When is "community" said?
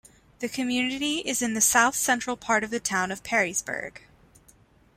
0.49-1.17